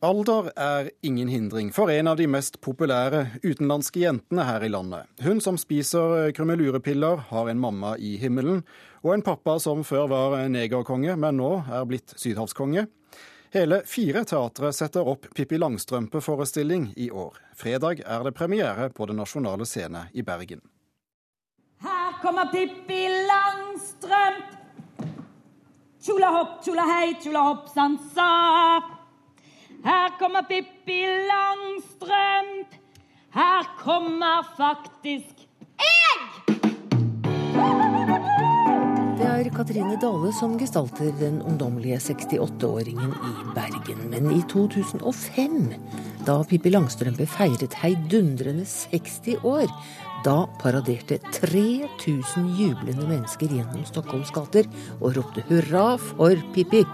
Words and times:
Alder 0.00 0.46
er 0.56 0.86
ingen 1.04 1.28
hindring 1.28 1.72
for 1.76 1.90
en 1.92 2.08
av 2.08 2.16
de 2.16 2.24
mest 2.24 2.54
populære 2.64 3.26
utenlandske 3.42 4.00
jentene 4.00 4.46
her 4.48 4.62
i 4.64 4.70
landet. 4.72 5.04
Hun 5.20 5.42
som 5.44 5.58
spiser 5.60 6.30
krumelurepiller, 6.32 7.18
har 7.28 7.48
en 7.52 7.60
mamma 7.60 7.98
i 8.00 8.14
himmelen, 8.16 8.62
og 9.04 9.12
en 9.12 9.24
pappa 9.26 9.58
som 9.60 9.82
før 9.84 10.06
var 10.08 10.36
negerkonge, 10.48 11.18
men 11.20 11.36
nå 11.36 11.50
er 11.68 11.84
blitt 11.90 12.14
sydhavskonge. 12.16 12.86
Hele 13.52 13.82
fire 13.84 14.22
teatre 14.24 14.70
setter 14.72 15.04
opp 15.04 15.28
Pippi 15.36 15.58
Langstrømpe-forestilling 15.60 16.94
i 16.96 17.10
år. 17.12 17.36
Fredag 17.52 18.00
er 18.00 18.24
det 18.24 18.32
premiere 18.38 18.88
på 18.94 19.04
Den 19.10 19.20
nasjonale 19.20 19.66
scene 19.68 20.06
i 20.16 20.24
Bergen. 20.24 20.62
Her 21.84 22.16
kommer 22.22 22.48
Pippi 22.48 23.02
Langstrømpe! 23.28 24.56
Tjolahopp, 26.00 26.64
hopp, 26.64 27.20
tjolahopp, 27.20 27.68
sansa. 27.74 28.99
Her 29.80 30.12
kommer 30.18 30.42
Pippi 30.44 31.00
Langstrømp. 31.28 32.74
Her 33.32 33.68
kommer 33.80 34.42
faktisk 34.56 35.46
jeg! 35.80 36.18
Det 39.20 39.28
er 39.28 39.48
Katrine 39.54 39.96
Dale 40.00 40.34
som 40.36 40.58
gestalter 40.60 41.08
den 41.16 41.40
ungdommelige 41.40 41.96
68-åringen 41.96 43.14
i 43.14 43.32
Bergen. 43.56 44.04
Men 44.12 44.28
i 44.36 44.42
2005, 44.52 45.72
da 46.28 46.36
Pippi 46.44 46.72
Langstrømpe 46.74 47.24
feiret 47.28 47.78
heidundrende 47.80 48.64
60 48.68 49.40
år, 49.44 49.72
da 50.24 50.42
paraderte 50.60 51.22
3000 51.40 52.52
jublende 52.60 53.08
mennesker 53.08 53.48
gjennom 53.48 53.86
Stockholms 53.88 54.32
gater 54.36 54.68
og 55.00 55.16
ropte 55.16 55.46
hurra 55.48 55.94
for 55.96 56.36
Pippi. 56.52 56.84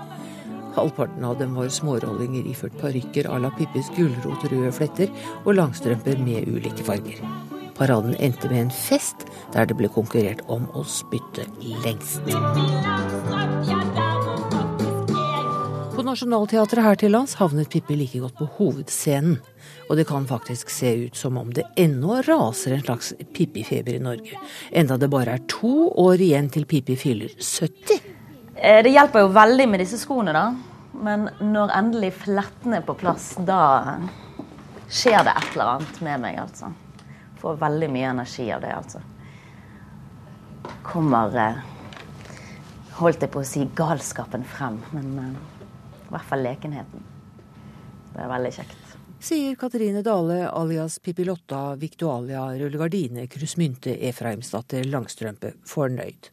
Halvparten 0.76 1.24
av 1.24 1.38
dem 1.40 1.54
var 1.56 1.70
smårollinger 1.72 2.44
iført 2.50 2.74
parykker 2.76 3.24
à 3.32 3.38
la 3.40 3.48
Pippis 3.56 3.88
gulrotrøde 3.96 4.68
fletter 4.76 5.12
og 5.46 5.54
langstrømper 5.56 6.18
med 6.20 6.50
ulike 6.52 6.84
farger. 6.84 7.22
Paraden 7.78 8.12
endte 8.20 8.50
med 8.52 8.66
en 8.66 8.72
fest 8.72 9.24
der 9.54 9.64
det 9.68 9.76
ble 9.78 9.88
konkurrert 9.92 10.42
om 10.52 10.66
å 10.76 10.84
spytte 10.84 11.46
lengst. 11.84 12.20
På 15.96 16.04
Nationaltheatret 16.04 16.84
her 16.84 16.98
til 17.00 17.14
lands 17.16 17.38
havnet 17.40 17.70
Pippi 17.72 17.96
like 17.96 18.20
godt 18.20 18.36
på 18.36 18.48
hovedscenen. 18.58 19.38
Og 19.88 19.96
det 19.96 20.04
kan 20.10 20.28
faktisk 20.28 20.68
se 20.70 20.92
ut 21.06 21.16
som 21.16 21.38
om 21.40 21.48
det 21.56 21.64
ennå 21.80 22.20
raser 22.26 22.76
en 22.76 22.84
slags 22.84 23.14
Pippi-feber 23.32 23.96
i 23.96 24.02
Norge. 24.04 24.36
Enda 24.76 25.00
det 25.00 25.08
bare 25.08 25.38
er 25.38 25.48
to 25.48 25.88
år 26.04 26.20
igjen 26.20 26.52
til 26.52 26.68
Pippi 26.68 26.98
fyller 27.00 27.32
70. 27.40 28.05
Eh, 28.56 28.82
det 28.82 28.90
hjelper 28.90 29.26
jo 29.26 29.32
veldig 29.36 29.68
med 29.68 29.82
disse 29.84 29.98
skoene, 30.00 30.32
da. 30.32 30.46
Men 30.96 31.28
når 31.44 31.74
endelig 31.76 32.14
flettene 32.22 32.80
er 32.80 32.86
på 32.86 32.96
plass, 32.96 33.34
da 33.44 33.98
skjer 34.88 35.26
det 35.26 35.34
et 35.34 35.50
eller 35.52 35.72
annet 35.74 36.00
med 36.06 36.22
meg, 36.24 36.38
altså. 36.40 36.70
Får 37.42 37.58
veldig 37.60 37.90
mye 37.92 38.12
energi 38.14 38.46
av 38.54 38.64
det, 38.64 38.72
altså. 38.72 39.02
Kommer 40.86 41.36
eh, 41.42 41.64
Holdt 42.96 43.20
jeg 43.20 43.28
på 43.28 43.42
å 43.42 43.44
si 43.44 43.66
galskapen 43.76 44.46
frem, 44.48 44.78
men 44.96 45.10
eh, 45.20 45.66
i 46.06 46.14
hvert 46.14 46.28
fall 46.30 46.40
lekenheten. 46.46 47.02
Det 48.14 48.22
er 48.24 48.30
veldig 48.30 48.52
kjekt. 48.56 48.94
Sier 49.26 49.58
Katrine 49.60 50.00
Dale 50.06 50.46
alias 50.48 50.96
Pippilotta 51.04 51.74
Victualia 51.80 52.46
Rullegardine 52.56 53.26
Krusmynte 53.28 53.98
Efraimsdatter 54.08 54.88
Langstrømpe 54.88 55.52
fornøyd. 55.68 56.30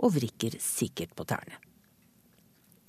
Og 0.00 0.14
vrikker 0.16 0.56
sikkert 0.60 1.14
på 1.16 1.26
tærne. 1.28 1.60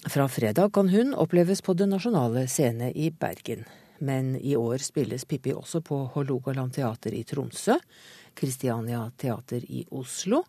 Fra 0.10 0.26
fredag 0.32 0.72
kan 0.74 0.90
hun 0.90 1.14
oppleves 1.14 1.62
på 1.62 1.76
Den 1.78 1.92
nasjonale 1.94 2.48
scene 2.50 2.90
i 2.92 3.12
Bergen. 3.12 3.66
Men 4.02 4.34
i 4.36 4.56
år 4.58 4.82
spilles 4.82 5.26
Pippi 5.26 5.54
også 5.54 5.84
på 5.86 6.00
Hålogaland 6.16 6.74
teater 6.74 7.14
i 7.14 7.22
Tromsø, 7.24 7.76
Kristiania 8.34 9.04
teater 9.18 9.62
i 9.62 9.84
Oslo, 9.92 10.42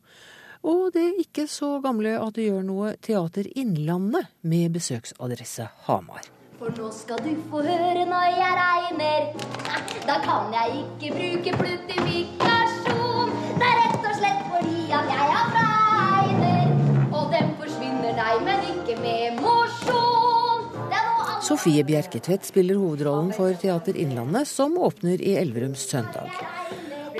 og 0.62 0.92
det 0.94 1.08
ikke 1.20 1.44
så 1.50 1.80
gamle 1.82 2.14
at 2.16 2.38
det 2.38 2.46
gjør 2.46 2.62
noe 2.64 2.94
Teater 3.02 3.48
Innlandet 3.58 4.30
med 4.46 4.70
besøksadresse 4.78 5.66
Hamar. 5.88 6.30
For 6.62 6.70
nå 6.78 6.88
skal 6.94 7.18
du 7.26 7.32
få 7.50 7.64
høre 7.66 8.06
når 8.06 8.28
jeg 8.38 8.58
regner. 8.62 9.28
Da 10.06 10.20
kan 10.22 10.54
jeg 10.54 10.84
ikke 10.84 11.14
bruke 11.18 11.56
pluttifikasjon. 11.58 12.61
Ikke 18.92 19.02
med 19.02 19.40
mosjon. 19.40 20.68
Sofie 21.42 21.84
Bjerketvedt 21.84 22.44
spiller 22.44 22.78
hovedrollen 22.78 23.32
for 23.32 23.54
Teater 23.54 23.96
Innlandet, 23.96 24.48
som 24.48 24.78
åpner 24.78 25.20
i 25.22 25.34
Elverum 25.36 25.74
søndag. 25.74 26.30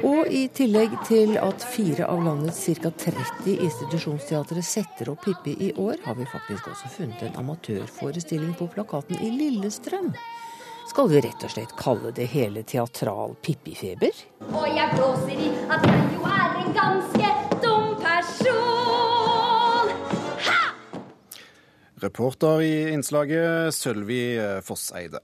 Og 0.03 0.27
i 0.27 0.49
tillegg 0.49 0.95
til 1.07 1.37
at 1.39 1.63
fire 1.63 2.07
av 2.11 2.23
landets 2.25 2.65
ca. 2.83 2.91
30 2.91 3.59
institusjonsteatre 3.63 4.63
setter 4.63 5.13
opp 5.13 5.23
Pippi 5.25 5.55
i 5.69 5.73
år, 5.79 6.01
har 6.05 6.17
vi 6.19 6.27
faktisk 6.27 6.69
også 6.73 6.91
funnet 6.97 7.23
en 7.23 7.37
amatørforestilling 7.43 8.55
på 8.59 8.67
plakaten 8.73 9.21
i 9.23 9.31
Lillestrøm. 9.31 10.11
Skal 10.91 11.09
vi 11.13 11.23
rett 11.23 11.45
og 11.47 11.55
slett 11.55 11.77
kalle 11.79 12.11
det 12.15 12.27
hele 12.33 12.65
teatral 12.67 13.37
Pippi-feber? 13.43 14.25
Og 14.51 14.67
jeg 14.67 14.91
blåser 14.97 15.39
i 15.39 15.53
at 15.71 15.87
jeg 15.87 16.11
jo 16.17 16.27
er 16.27 16.61
en 16.65 16.75
ganske 16.77 17.42
Reporter 22.03 22.63
i 22.67 22.75
innslaget 22.93 23.75
Sølvi 23.77 24.25
Fosseide. 24.67 25.23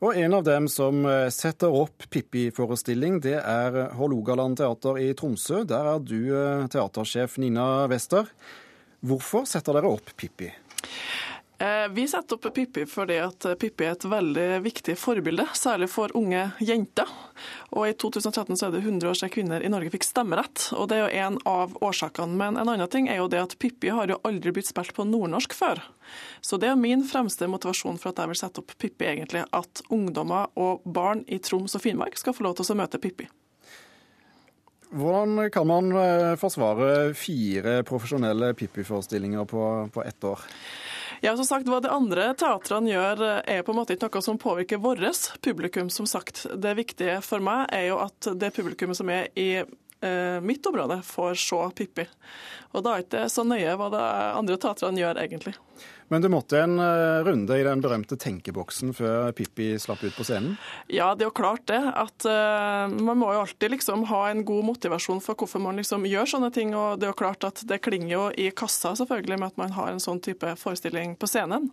Og 0.00 0.16
en 0.16 0.32
av 0.32 0.44
dem 0.46 0.64
som 0.72 1.02
eh, 1.04 1.28
setter 1.28 1.74
opp 1.76 2.06
Pippi-forestilling, 2.08 3.18
det 3.20 3.36
er 3.36 3.74
Hålogaland 3.98 4.56
teater 4.56 4.96
i 4.96 5.10
Tromsø. 5.16 5.60
Der 5.68 5.90
er 5.92 6.00
du 6.00 6.16
eh, 6.32 6.64
teatersjef 6.72 7.36
Nina 7.42 7.84
Wester. 7.90 8.30
Hvorfor 9.04 9.44
setter 9.48 9.76
dere 9.76 9.90
opp 9.92 10.08
Pippi? 10.16 10.48
Eh, 11.60 11.88
vi 11.90 12.08
setter 12.08 12.38
opp 12.38 12.54
Pippi 12.54 12.86
fordi 12.88 13.18
at 13.20 13.44
Pippi 13.60 13.84
er 13.84 13.92
et 13.92 14.04
veldig 14.08 14.44
viktig 14.64 14.94
forbilde, 14.96 15.44
særlig 15.52 15.90
for 15.92 16.08
unge 16.16 16.46
jenter. 16.64 17.10
Og 17.76 17.84
I 17.84 17.96
2013 18.00 18.56
så 18.56 18.68
er 18.70 18.72
det 18.72 18.80
100 18.80 19.10
år 19.10 19.18
siden 19.18 19.32
kvinner 19.34 19.60
i 19.60 19.68
Norge 19.68 19.92
fikk 19.92 20.06
stemmerett. 20.08 20.70
og 20.72 20.88
Det 20.88 20.96
er 20.96 21.02
jo 21.02 21.26
en 21.26 21.36
av 21.44 21.74
årsakene. 21.84 22.32
Men 22.32 22.56
en 22.56 22.70
annen 22.72 22.88
ting 22.88 23.10
er 23.12 23.20
jo 23.20 23.28
det 23.28 23.42
at 23.42 23.58
Pippi 23.60 23.92
har 23.92 24.08
jo 24.08 24.16
aldri 24.24 24.54
blitt 24.56 24.70
spilt 24.70 24.94
på 24.96 25.04
nordnorsk 25.04 25.52
før. 25.52 25.82
Så 26.40 26.56
det 26.56 26.70
er 26.70 26.80
min 26.80 27.04
fremste 27.04 27.44
motivasjon 27.44 28.00
for 28.00 28.14
at 28.14 28.22
jeg 28.24 28.32
vil 28.32 28.40
sette 28.40 28.64
opp 28.64 28.72
Pippi, 28.80 29.10
egentlig. 29.10 29.44
At 29.52 29.82
ungdommer 29.92 30.48
og 30.56 30.80
barn 30.88 31.26
i 31.28 31.42
Troms 31.44 31.76
og 31.76 31.84
Finnmark 31.84 32.16
skal 32.16 32.32
få 32.32 32.48
lov 32.48 32.56
til 32.56 32.72
å 32.72 32.78
møte 32.80 33.02
Pippi. 33.04 33.28
Hvordan 34.96 35.50
kan 35.52 35.68
man 35.68 35.92
eh, 35.92 36.32
forsvare 36.40 37.12
fire 37.14 37.82
profesjonelle 37.86 38.54
Pippi-forestillinger 38.56 39.44
på, 39.44 39.66
på 39.92 40.02
ett 40.08 40.24
år? 40.24 40.48
Ja, 41.20 41.36
som 41.36 41.44
sagt, 41.44 41.68
Hva 41.68 41.82
de 41.84 41.90
andre 41.92 42.30
teatrene 42.34 42.88
gjør, 42.88 43.22
er 43.44 43.64
på 43.64 43.74
en 43.74 43.78
måte 43.82 43.92
ikke 43.92 44.08
noe 44.08 44.24
som 44.24 44.38
påvirker 44.40 44.80
vårt 44.80 45.36
publikum. 45.42 45.90
som 45.90 46.06
sagt. 46.06 46.46
Det 46.56 46.74
viktige 46.76 47.20
for 47.22 47.40
meg 47.40 47.66
er 47.72 47.88
jo 47.88 47.98
at 48.00 48.32
det 48.40 48.54
publikummet 48.54 48.96
som 48.96 49.08
er 49.10 49.28
i 49.36 49.56
eh, 49.56 50.40
mitt 50.40 50.66
område, 50.66 51.02
får 51.02 51.34
se 51.34 51.60
Pippi. 51.76 52.06
Og 52.72 52.84
da 52.84 52.94
er 52.94 53.02
det 53.02 53.06
ikke 53.06 53.28
så 53.28 53.44
nøye 53.44 53.76
hva 53.76 53.90
de 53.92 54.04
andre 54.38 54.56
teatrene 54.56 55.00
gjør, 55.00 55.20
egentlig. 55.20 55.54
Men 56.10 56.24
du 56.24 56.26
måtte 56.28 56.58
en 56.58 56.72
uh, 56.82 57.22
runde 57.22 57.54
i 57.54 57.62
den 57.62 57.82
berømte 57.84 58.16
tenkeboksen 58.18 58.90
før 58.98 59.30
Pippi 59.38 59.76
slapp 59.78 60.00
ut 60.02 60.16
på 60.16 60.24
scenen? 60.26 60.56
Ja, 60.90 61.12
det 61.14 61.22
er 61.22 61.28
jo 61.28 61.36
klart 61.38 61.68
det. 61.70 61.78
At 61.78 62.26
uh, 62.26 62.90
Man 62.90 63.20
må 63.20 63.28
jo 63.30 63.44
alltid 63.44 63.76
liksom 63.76 64.02
ha 64.10 64.24
en 64.26 64.42
god 64.48 64.66
motivasjon 64.72 65.22
for 65.22 65.38
hvorfor 65.38 65.62
man 65.62 65.78
liksom 65.78 66.08
gjør 66.10 66.32
sånne 66.32 66.50
ting. 66.56 66.74
Og 66.74 66.98
det 66.98 67.06
er 67.06 67.12
jo 67.12 67.20
klart 67.20 67.46
at 67.46 67.62
det 67.62 67.78
klinger 67.86 68.10
jo 68.10 68.24
i 68.34 68.48
kassa 68.50 68.96
selvfølgelig 68.98 69.38
med 69.38 69.52
at 69.52 69.60
man 69.62 69.76
har 69.76 69.92
en 69.92 70.02
sånn 70.02 70.18
type 70.24 70.56
forestilling 70.58 71.14
på 71.14 71.30
scenen. 71.30 71.70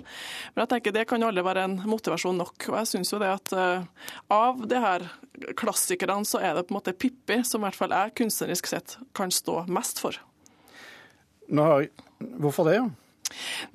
Men 0.54 0.64
jeg 0.64 0.74
tenker 0.76 0.98
det 1.00 1.08
kan 1.10 1.26
jo 1.26 1.32
aldri 1.32 1.48
være 1.50 1.66
en 1.66 1.80
motivasjon 1.90 2.38
nok. 2.38 2.70
Og 2.70 2.78
jeg 2.84 2.92
syns 2.94 3.16
jo 3.16 3.22
det 3.24 3.34
at 3.40 3.58
uh, 3.58 4.14
av 4.38 4.62
de 4.70 4.84
her 4.86 5.10
klassikerne 5.58 6.30
så 6.30 6.44
er 6.46 6.54
det 6.54 6.68
på 6.68 6.76
en 6.76 6.78
måte 6.78 6.94
Pippi 6.94 7.42
som 7.42 7.66
i 7.66 7.72
hvert 7.72 7.82
fall 7.82 7.98
jeg 7.98 8.16
kunstnerisk 8.22 8.70
sett 8.70 9.00
kan 9.18 9.34
stå 9.34 9.64
mest 9.66 10.06
for. 10.06 10.22
Har... 11.50 11.90
Hvorfor 12.38 12.70
det? 12.70 12.78
Ja? 12.78 12.88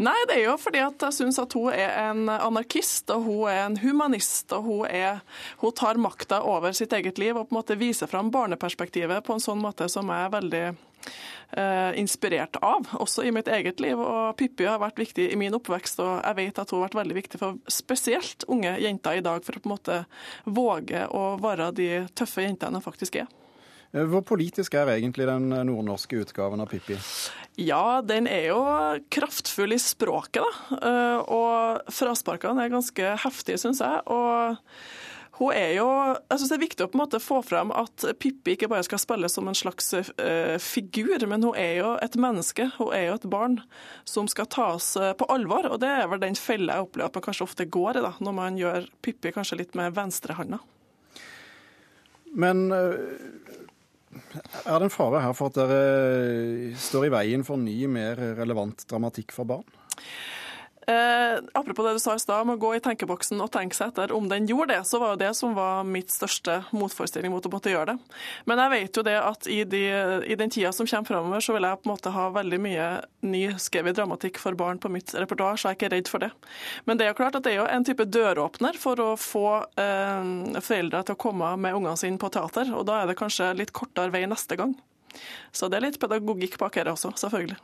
Nei, 0.02 0.16
det 0.28 0.38
er 0.38 0.46
jo 0.46 0.56
fordi 0.60 0.80
at 0.82 1.02
jeg 1.06 1.16
syns 1.18 1.40
at 1.42 1.54
hun 1.56 1.72
er 1.74 1.92
en 2.08 2.30
anarkist, 2.32 3.10
og 3.14 3.26
hun 3.26 3.42
er 3.50 3.66
en 3.66 3.76
humanist. 3.82 4.52
Og 4.56 4.68
hun, 4.68 4.86
er, 4.88 5.20
hun 5.60 5.74
tar 5.76 6.00
makta 6.00 6.42
over 6.48 6.74
sitt 6.76 6.94
eget 6.96 7.20
liv 7.20 7.36
og 7.36 7.48
på 7.48 7.54
en 7.54 7.60
måte 7.60 7.78
viser 7.80 8.10
fram 8.10 8.32
barneperspektivet 8.32 9.24
på 9.26 9.36
en 9.36 9.44
sånn 9.44 9.60
måte 9.62 9.88
som 9.92 10.08
jeg 10.12 10.26
er 10.26 10.32
veldig 10.32 10.64
eh, 10.70 11.90
inspirert 12.00 12.56
av, 12.64 12.88
også 13.02 13.26
i 13.26 13.34
mitt 13.34 13.50
eget 13.52 13.82
liv. 13.84 14.00
Og 14.00 14.32
Pippi 14.40 14.68
har 14.68 14.80
vært 14.82 15.02
viktig 15.02 15.28
i 15.32 15.38
min 15.40 15.54
oppvekst, 15.58 16.00
og 16.04 16.14
jeg 16.22 16.38
vet 16.40 16.62
at 16.62 16.72
hun 16.72 16.80
har 16.80 16.88
vært 16.88 17.00
veldig 17.02 17.18
viktig 17.20 17.42
for 17.42 17.60
spesielt 17.70 18.48
unge 18.48 18.74
jenter 18.82 19.20
i 19.20 19.24
dag, 19.24 19.44
for 19.44 19.58
å 19.58 19.62
på 19.62 19.70
en 19.70 19.76
måte 19.76 20.00
våge 20.48 21.06
å 21.12 21.36
være 21.42 21.70
de 21.76 21.92
tøffe 22.16 22.46
jentene 22.46 22.80
de 22.80 22.84
faktisk 22.84 23.22
er. 23.22 23.30
Hvor 23.92 24.22
politisk 24.24 24.72
er 24.80 24.88
egentlig 24.94 25.26
den 25.28 25.50
nordnorske 25.52 26.22
utgaven 26.22 26.62
av 26.64 26.70
Pippi? 26.70 26.96
Ja, 27.60 28.00
den 28.00 28.26
er 28.30 28.46
jo 28.48 28.60
kraftfull 29.12 29.74
i 29.76 29.80
språket, 29.80 30.40
da. 30.40 31.22
Og 31.28 31.92
frasparkene 31.92 32.64
er 32.64 32.72
ganske 32.72 33.14
heftige, 33.26 33.60
syns 33.60 33.82
jeg. 33.84 34.00
og 34.08 34.56
hun 35.40 35.54
er 35.56 35.70
jo, 35.78 35.86
jeg 36.28 36.38
synes 36.38 36.50
Det 36.50 36.56
er 36.56 36.62
viktig 36.62 36.84
å 36.84 36.90
på 36.92 36.98
en 36.98 37.02
måte 37.02 37.20
få 37.22 37.38
frem 37.44 37.72
at 37.74 38.04
Pippi 38.20 38.54
ikke 38.54 38.68
bare 38.70 38.84
skal 38.84 39.00
spille 39.00 39.30
som 39.32 39.48
en 39.48 39.56
slags 39.56 39.88
uh, 39.96 40.58
figur, 40.60 41.24
men 41.26 41.46
hun 41.46 41.56
er 41.58 41.78
jo 41.80 41.94
et 42.04 42.18
menneske. 42.20 42.68
Hun 42.76 42.92
er 42.94 43.08
jo 43.08 43.16
et 43.16 43.28
barn 43.32 43.56
som 44.08 44.28
skal 44.30 44.50
tas 44.52 44.92
uh, 45.00 45.12
på 45.16 45.28
alvor. 45.32 45.70
og 45.72 45.80
Det 45.82 45.88
er 45.88 46.10
vel 46.12 46.22
den 46.22 46.36
fella 46.38 46.76
jeg 46.76 46.86
opplever 46.86 47.08
at 47.08 47.16
man 47.18 47.26
kanskje 47.26 47.46
ofte 47.48 47.66
går 47.78 47.98
i, 47.98 48.04
da, 48.04 48.12
når 48.20 48.36
man 48.36 48.60
gjør 48.60 48.86
Pippi 49.02 49.32
kanskje 49.34 49.62
litt 49.62 49.74
med 49.78 49.96
venstrehanda. 49.96 50.60
Men 52.32 52.68
er 54.32 54.78
det 54.78 54.88
en 54.88 54.94
fare 54.94 55.22
her 55.24 55.34
for 55.36 55.52
at 55.52 55.58
dere 55.60 56.72
står 56.80 57.08
i 57.08 57.12
veien 57.12 57.46
for 57.46 57.60
ny, 57.60 57.76
mer 57.90 58.20
relevant 58.38 58.86
dramatikk 58.90 59.34
for 59.36 59.48
barn? 59.48 59.66
Eh, 60.86 61.38
apropos 61.52 61.86
det 61.86 61.92
du 61.92 61.98
sa 62.02 62.14
i 62.14 62.18
stad 62.18 62.42
om 62.42 62.54
å 62.54 62.58
gå 62.58 62.72
i 62.74 62.80
tenkeboksen 62.82 63.38
og 63.44 63.52
tenke 63.54 63.76
seg 63.76 63.92
etter 63.92 64.12
om 64.16 64.26
den 64.30 64.48
gjorde 64.50 64.74
det, 64.74 64.80
så 64.88 64.98
var 64.98 65.12
jo 65.12 65.20
det 65.20 65.30
som 65.38 65.54
var 65.54 65.84
mitt 65.86 66.10
største 66.10 66.58
motforestilling 66.74 67.30
mot 67.30 67.46
å 67.46 67.52
måtte 67.52 67.70
gjøre 67.70 67.94
det. 67.94 68.18
Men 68.50 68.62
jeg 68.64 68.72
vet 68.74 68.98
jo 68.98 69.04
det 69.06 69.14
at 69.20 69.46
i, 69.46 69.60
de, 69.62 69.82
i 70.26 70.38
den 70.38 70.50
tida 70.50 70.72
som 70.74 70.88
kommer 70.90 71.12
framover, 71.12 71.44
så 71.44 71.54
vil 71.54 71.68
jeg 71.68 71.80
på 71.80 71.86
en 71.86 71.92
måte 71.94 72.14
ha 72.16 72.26
veldig 72.34 72.60
mye 72.66 72.88
ny 73.30 73.44
skrevet 73.62 73.98
dramatikk 73.98 74.42
for 74.42 74.58
barn 74.58 74.82
på 74.82 74.90
mitt 74.90 75.14
repertoar, 75.14 75.60
så 75.60 75.70
jeg 75.70 75.76
er 75.76 75.80
ikke 75.80 75.94
redd 75.94 76.10
for 76.10 76.26
det. 76.26 76.32
Men 76.88 76.98
det 76.98 77.06
er 77.06 77.12
jo 77.12 77.20
klart 77.22 77.38
at 77.38 77.46
det 77.46 77.54
er 77.54 77.60
jo 77.62 77.70
en 77.70 77.86
type 77.86 78.08
døråpner 78.10 78.78
for 78.82 79.02
å 79.02 79.10
få 79.20 79.46
eh, 79.78 80.58
foreldre 80.58 81.04
til 81.06 81.14
å 81.14 81.22
komme 81.28 81.54
med 81.62 81.78
ungene 81.78 81.98
sine 82.00 82.18
på 82.18 82.32
teater, 82.34 82.74
og 82.74 82.88
da 82.90 83.02
er 83.02 83.12
det 83.12 83.20
kanskje 83.22 83.52
litt 83.58 83.74
kortere 83.76 84.10
vei 84.14 84.26
neste 84.26 84.58
gang. 84.58 84.74
Så 85.54 85.68
det 85.70 85.78
er 85.78 85.86
litt 85.90 86.02
pedagogikk 86.02 86.58
bak 86.58 86.80
her 86.80 86.90
også, 86.90 87.14
selvfølgelig. 87.22 87.60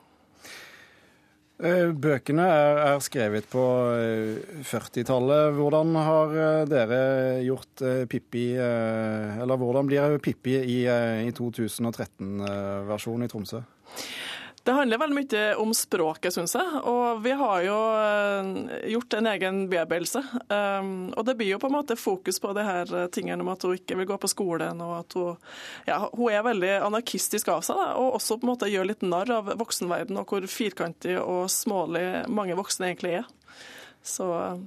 Eh, 1.58 1.88
bøkene 1.90 2.44
er, 2.46 2.76
er 2.86 3.00
skrevet 3.02 3.48
på 3.50 3.62
40-tallet. 4.62 5.48
Eh, 5.48 5.56
hvordan 5.56 5.96
har 5.98 6.36
eh, 6.38 6.66
dere 6.70 7.00
gjort 7.42 7.82
Pippi 8.06 8.52
Eller 8.54 9.58
hvordan 9.58 9.90
blir 9.90 10.18
Pippi 10.22 10.54
i, 10.54 10.78
i 10.86 11.32
2013-versjonen 11.34 13.26
i 13.26 13.30
Tromsø? 13.32 13.64
Det 14.64 14.74
handler 14.74 15.00
veldig 15.00 15.16
mye 15.16 15.42
om 15.62 15.70
språket, 15.76 16.34
syns 16.34 16.54
jeg. 16.58 16.80
Og 16.90 17.22
vi 17.24 17.32
har 17.40 17.62
jo 17.64 17.76
eh, 17.98 18.48
gjort 18.92 19.16
en 19.18 19.28
egen 19.30 19.60
bearbeidelse. 19.70 20.22
Um, 20.50 20.90
og 21.14 21.24
det 21.28 21.36
blir 21.38 21.52
jo 21.54 21.60
på 21.62 21.70
en 21.70 21.76
måte 21.76 21.96
fokus 21.96 22.40
på 22.42 22.52
det 22.56 22.66
her 22.66 22.92
tingene 23.14 23.44
om 23.44 23.52
at 23.52 23.64
hun 23.64 23.78
ikke 23.78 23.96
vil 24.00 24.08
gå 24.10 24.18
på 24.20 24.30
skolen, 24.30 24.82
og 24.84 24.94
at 24.98 25.18
hun, 25.18 25.38
ja, 25.88 26.00
hun 26.12 26.34
er 26.34 26.46
veldig 26.46 26.74
anarkistisk 26.90 27.52
av 27.54 27.64
seg. 27.66 27.80
Og 28.00 28.18
også 28.18 28.38
på 28.38 28.48
en 28.48 28.52
måte 28.52 28.70
gjør 28.72 28.90
litt 28.90 29.06
narr 29.06 29.32
av 29.38 29.52
voksenverden 29.60 30.20
og 30.20 30.32
hvor 30.32 30.48
firkantig 30.50 31.16
og 31.22 31.46
smålig 31.52 32.06
mange 32.28 32.58
voksne 32.58 32.90
egentlig 32.90 33.20
er. 33.22 33.30
Så 34.04 34.26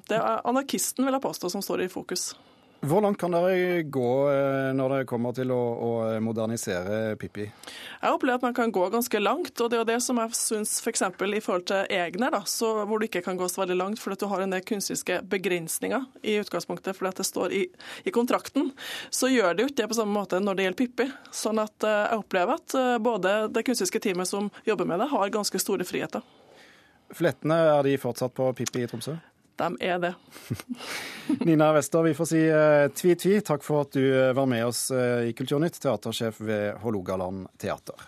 det 0.09 0.17
er 0.17 0.41
anarkisten, 0.47 1.05
vil 1.05 1.17
jeg 1.17 1.23
påstå, 1.23 1.49
som 1.51 1.63
står 1.65 1.85
i 1.85 1.91
fokus. 1.91 2.31
Hvor 2.81 2.97
langt 3.05 3.19
kan 3.21 3.29
dere 3.29 3.83
gå 3.93 4.11
eh, 4.31 4.71
når 4.73 4.93
det 4.95 5.09
kommer 5.09 5.35
til 5.37 5.51
å, 5.53 5.57
å, 5.85 5.89
modernisere 6.25 7.13
Pippi? 7.21 7.43
Jeg 7.45 8.09
opplever 8.15 8.39
at 8.39 8.45
man 8.47 8.55
kan 8.57 8.73
gå 8.73 8.87
ganske 8.89 9.21
langt. 9.21 9.53
og 9.53 9.69
Det 9.69 9.77
er 9.77 9.83
jo 9.83 9.89
det 9.91 9.97
som 10.01 10.17
jeg 10.17 10.33
syns 10.39 10.73
f.eks. 10.81 11.03
For 11.13 11.29
i 11.29 11.43
forhold 11.45 11.67
til 11.69 11.93
Egner, 11.93 12.33
da, 12.33 12.41
så, 12.49 12.71
hvor 12.89 12.97
du 12.97 13.05
ikke 13.05 13.21
kan 13.27 13.37
gå 13.37 13.45
så 13.53 13.61
veldig 13.61 13.77
langt 13.77 14.01
fordi 14.01 14.17
du 14.23 14.25
har 14.31 14.41
en 14.41 14.55
del 14.55 14.65
kunstneriske 14.65 15.19
begrensninger 15.29 16.09
i 16.25 16.39
utgangspunktet 16.41 16.97
fordi 16.97 17.13
det 17.21 17.29
står 17.29 17.53
i, 17.53 17.63
i, 18.01 18.15
kontrakten, 18.15 18.73
så 19.13 19.29
gjør 19.29 19.53
det 19.53 19.67
jo 19.67 19.69
ikke 19.69 19.81
det 19.83 19.89
på 19.93 20.01
samme 20.01 20.17
måte 20.17 20.41
når 20.41 20.57
det 20.57 20.65
gjelder 20.65 20.81
Pippi. 20.81 21.11
Sånn 21.43 21.61
at 21.61 21.85
eh, 21.85 22.03
jeg 22.09 22.25
opplever 22.25 22.57
at 22.57 22.79
eh, 22.81 22.97
både 22.97 23.39
det 23.53 23.67
kunstneriske 23.67 24.01
teamet 24.09 24.33
som 24.33 24.49
jobber 24.65 24.89
med 24.89 25.05
det, 25.05 25.13
har 25.13 25.37
ganske 25.37 25.61
store 25.61 25.85
friheter. 25.85 26.25
Flettene, 27.13 27.61
er 27.75 27.85
de 27.85 27.99
fortsatt 28.01 28.33
på 28.33 28.49
Pippi 28.57 28.87
i 28.87 28.89
Tromsø? 28.89 29.19
De 29.59 29.77
er 29.79 29.99
det. 29.99 30.13
Nina 31.45 31.71
Wester, 31.73 32.03
vi 32.03 32.13
får 32.17 32.29
si 32.29 32.41
tvi-tvi. 33.01 33.41
Takk 33.45 33.65
for 33.65 33.85
at 33.85 33.97
du 33.97 34.03
eh, 34.03 34.31
var 34.37 34.47
med 34.49 34.65
oss 34.65 34.87
uh, 34.91 35.21
i 35.27 35.33
Kulturnytt, 35.37 35.79
teatersjef 35.81 36.41
ved 36.41 36.79
Hålogaland 36.83 37.47
teater. 37.61 38.07